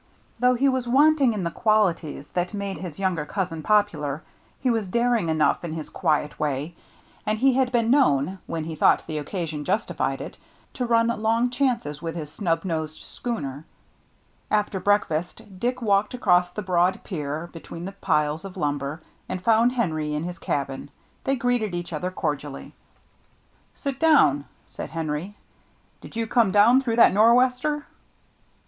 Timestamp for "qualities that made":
1.51-2.79